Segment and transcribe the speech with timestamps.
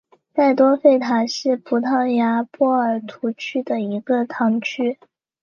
[0.33, 4.97] 塞多费塔是葡萄牙波尔图区的一个堂区。